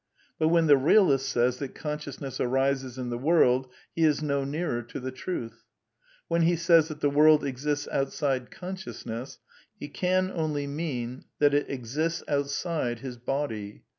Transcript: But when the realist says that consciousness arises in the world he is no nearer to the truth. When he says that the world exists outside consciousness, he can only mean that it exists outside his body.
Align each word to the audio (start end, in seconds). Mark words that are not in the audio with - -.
But 0.39 0.47
when 0.47 0.65
the 0.65 0.77
realist 0.77 1.29
says 1.29 1.59
that 1.59 1.75
consciousness 1.75 2.39
arises 2.39 2.97
in 2.97 3.11
the 3.11 3.19
world 3.19 3.67
he 3.93 4.03
is 4.03 4.23
no 4.23 4.43
nearer 4.43 4.81
to 4.81 4.99
the 4.99 5.11
truth. 5.11 5.63
When 6.27 6.41
he 6.41 6.55
says 6.55 6.87
that 6.87 7.01
the 7.01 7.07
world 7.11 7.43
exists 7.45 7.87
outside 7.91 8.49
consciousness, 8.49 9.37
he 9.79 9.89
can 9.89 10.31
only 10.31 10.65
mean 10.65 11.25
that 11.37 11.53
it 11.53 11.69
exists 11.69 12.23
outside 12.27 13.01
his 13.01 13.17
body. 13.19 13.83